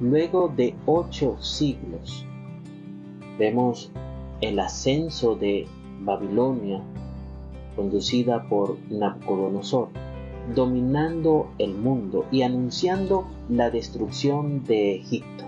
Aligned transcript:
luego 0.00 0.52
de 0.54 0.74
ocho 0.86 1.36
siglos, 1.40 2.24
vemos 3.38 3.90
el 4.40 4.58
ascenso 4.58 5.36
de 5.36 5.66
Babilonia, 6.00 6.82
conducida 7.74 8.48
por 8.48 8.76
Nabucodonosor, 8.90 9.88
dominando 10.54 11.48
el 11.58 11.74
mundo 11.74 12.26
y 12.30 12.42
anunciando 12.42 13.26
la 13.48 13.70
destrucción 13.70 14.64
de 14.64 14.96
Egipto. 14.96 15.44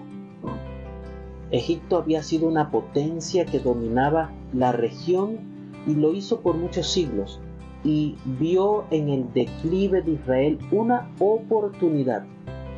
Egipto 1.51 1.97
había 1.97 2.23
sido 2.23 2.49
una 2.49 2.71
potencia 2.71 3.47
que 3.47 3.59
dominaba 3.59 4.31
la 4.53 4.73
región 4.73 5.39
y 5.87 5.95
lo 5.95 6.13
hizo 6.13 6.41
por 6.41 6.57
muchos 6.57 6.87
siglos 6.89 7.41
y 7.85 8.17
vio 8.25 8.85
en 8.91 9.09
el 9.09 9.33
declive 9.33 10.03
de 10.03 10.13
Israel 10.13 10.59
una 10.73 11.11
oportunidad 11.19 12.25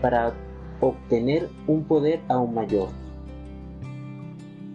para 0.01 0.35
obtener 0.81 1.49
un 1.67 1.85
poder 1.85 2.21
aún 2.29 2.55
mayor. 2.55 2.89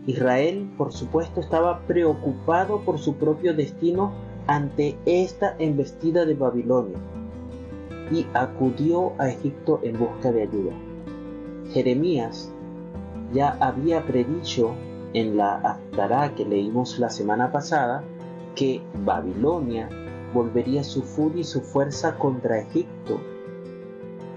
Israel, 0.08 0.70
por 0.78 0.94
supuesto, 0.94 1.40
estaba 1.40 1.80
preocupado 1.82 2.82
por 2.82 3.00
su 3.00 3.16
propio 3.16 3.54
destino 3.56 4.14
ante 4.48 4.96
esta 5.06 5.56
embestida 5.58 6.26
de 6.26 6.36
Babilonia 6.36 6.98
y 8.12 8.28
acudió 8.34 9.14
a 9.18 9.30
Egipto 9.30 9.80
en 9.84 9.98
busca 9.98 10.32
de 10.32 10.44
ayuda. 10.44 10.74
Jeremías 11.74 12.52
ya 13.34 13.58
había 13.60 14.06
predicho 14.06 14.76
en 15.14 15.38
la 15.38 15.56
Haftará 15.56 16.36
que 16.36 16.46
leímos 16.46 17.00
la 17.00 17.10
semana 17.10 17.52
pasada 17.52 18.04
que 18.54 18.82
Babilonia 19.04 19.90
volvería 20.34 20.84
su 20.84 21.02
furia 21.02 21.42
y 21.42 21.46
su 21.46 21.62
fuerza 21.62 22.18
contra 22.18 22.60
Egipto 22.60 23.20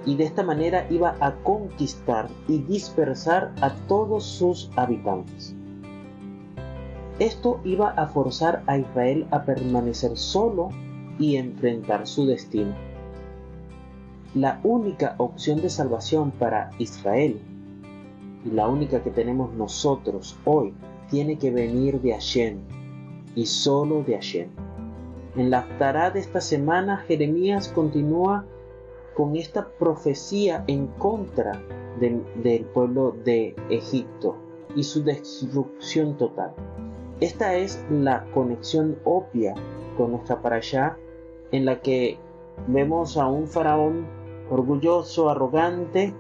y 0.09 0.17
de 0.17 0.25
esta 0.25 0.43
manera 0.43 0.87
iba 0.89 1.17
a 1.21 1.35
conquistar 1.43 2.31
y 2.49 2.61
dispersar 2.61 3.53
a 3.61 3.75
todos 3.89 4.25
sus 4.25 4.71
habitantes. 4.75 5.55
Esto 7.19 7.61
iba 7.63 7.91
a 7.91 8.07
forzar 8.07 8.63
a 8.67 8.79
Israel 8.79 9.27
a 9.31 9.43
permanecer 9.43 10.17
solo 10.17 10.71
y 11.19 11.37
enfrentar 11.37 12.07
su 12.07 12.25
destino. 12.25 12.75
La 14.35 14.61
única 14.63 15.15
opción 15.19 15.61
de 15.61 15.69
salvación 15.69 16.31
para 16.31 16.71
Israel 16.79 17.39
y 18.47 18.51
la 18.51 18.67
única 18.67 19.03
que 19.03 19.11
tenemos 19.11 19.53
nosotros 19.53 20.39
hoy 20.47 20.73
tiene 21.11 21.37
que 21.37 21.51
venir 21.51 22.01
de 22.01 22.13
Hashem 22.13 22.61
y 23.35 23.45
solo 23.45 24.03
de 24.05 24.15
Hashem. 24.15 24.49
En 25.37 25.51
la 25.51 25.59
Aftará 25.59 26.11
de 26.11 26.21
esta 26.21 26.41
semana, 26.41 27.05
Jeremías 27.07 27.69
continúa 27.69 28.47
con 29.19 29.35
esta 29.35 29.69
profecía 29.69 30.63
en 30.69 30.87
contra 30.87 31.61
del 31.99 32.65
pueblo 32.67 33.17
de 33.25 33.57
Egipto 33.69 34.37
y 34.77 34.85
su 34.85 35.03
destrucción 35.03 36.17
total. 36.17 36.53
Esta 37.19 37.57
es 37.57 37.85
la 37.91 38.25
conexión 38.33 38.97
obvia 39.03 39.55
con 39.97 40.13
nuestra 40.13 40.41
para 40.41 40.57
allá 40.57 40.97
en 41.51 41.65
la 41.65 41.81
que 41.81 42.17
vemos 42.69 43.17
a 43.17 43.27
un 43.27 43.49
faraón 43.49 44.07
orgulloso, 44.51 45.29
arrogante, 45.29 46.15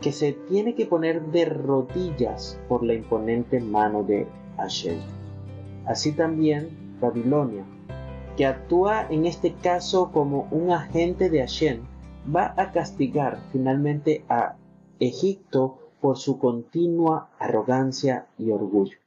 que 0.00 0.10
se 0.10 0.32
tiene 0.32 0.74
que 0.74 0.86
poner 0.86 1.22
de 1.26 1.44
rodillas 1.44 2.60
por 2.68 2.82
la 2.82 2.94
imponente 2.94 3.60
mano 3.60 4.02
de 4.02 4.26
Hashem. 4.56 4.98
Así 5.86 6.10
también 6.10 6.96
Babilonia, 7.00 7.62
que 8.36 8.44
actúa 8.44 9.06
en 9.08 9.26
este 9.26 9.52
caso 9.52 10.10
como 10.10 10.48
un 10.50 10.72
agente 10.72 11.30
de 11.30 11.38
Hashem, 11.38 11.89
va 12.24 12.54
a 12.56 12.72
castigar 12.72 13.38
finalmente 13.52 14.24
a 14.28 14.56
Egipto 14.98 15.78
por 16.00 16.18
su 16.18 16.38
continua 16.38 17.30
arrogancia 17.38 18.26
y 18.38 18.50
orgullo. 18.50 18.98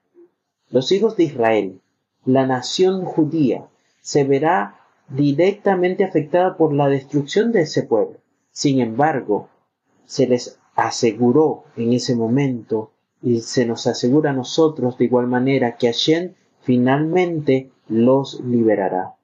Los 0.70 0.92
hijos 0.92 1.18
de 1.18 1.26
Israel, 1.26 1.82
la 2.26 2.46
nación 2.46 3.06
judía, 3.06 3.68
se 4.02 4.24
verá 4.24 4.80
directamente 5.10 6.04
afectada 6.04 6.58
por 6.58 6.74
la 6.74 6.88
destrucción 6.88 7.52
de 7.52 7.62
ese 7.62 7.84
pueblo. 7.84 8.18
Sin 8.52 8.80
embargo, 8.80 9.50
se 10.06 10.28
les 10.28 10.60
aseguró 10.76 11.66
en 11.76 11.94
ese 11.94 12.16
momento 12.16 12.92
y 13.22 13.42
se 13.42 13.66
nos 13.66 13.88
asegura 13.88 14.32
a 14.32 14.34
nosotros 14.34 14.98
de 14.98 15.06
igual 15.06 15.28
manera 15.28 15.78
que 15.78 15.88
Hashem 15.88 16.34
finalmente 16.62 17.72
los 17.88 18.40
liberará. 18.42 19.16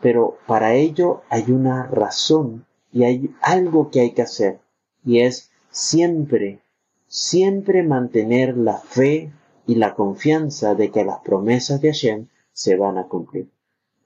Pero 0.00 0.38
para 0.46 0.74
ello 0.74 1.22
hay 1.28 1.50
una 1.50 1.86
razón 1.86 2.66
y 2.92 3.04
hay 3.04 3.34
algo 3.40 3.90
que 3.90 4.00
hay 4.00 4.12
que 4.12 4.22
hacer 4.22 4.58
y 5.04 5.20
es 5.20 5.50
siempre, 5.70 6.60
siempre 7.08 7.82
mantener 7.82 8.56
la 8.56 8.78
fe 8.78 9.32
y 9.66 9.76
la 9.76 9.94
confianza 9.94 10.74
de 10.74 10.90
que 10.90 11.04
las 11.04 11.20
promesas 11.20 11.80
de 11.80 11.88
Hashem 11.88 12.26
se 12.52 12.76
van 12.76 12.98
a 12.98 13.08
cumplir. 13.08 13.48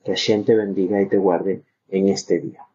Que 0.04 0.12
Hashem 0.12 0.44
te 0.44 0.54
bendiga 0.54 1.02
y 1.02 1.08
te 1.08 1.18
guarde 1.18 1.62
en 1.88 2.08
este 2.08 2.38
día. 2.38 2.66